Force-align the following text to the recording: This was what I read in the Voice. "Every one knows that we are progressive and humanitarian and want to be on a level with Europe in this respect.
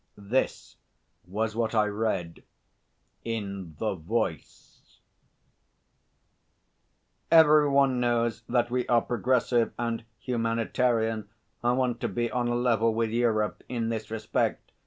This 0.17 0.77
was 1.27 1.55
what 1.55 1.75
I 1.75 1.85
read 1.85 2.41
in 3.23 3.75
the 3.77 3.93
Voice. 3.93 4.99
"Every 7.29 7.69
one 7.69 7.99
knows 7.99 8.41
that 8.49 8.71
we 8.71 8.87
are 8.87 9.03
progressive 9.03 9.73
and 9.77 10.03
humanitarian 10.17 11.29
and 11.63 11.77
want 11.77 11.99
to 12.01 12.07
be 12.07 12.31
on 12.31 12.47
a 12.47 12.55
level 12.55 12.95
with 12.95 13.11
Europe 13.11 13.61
in 13.69 13.89
this 13.89 14.09
respect. 14.09 14.71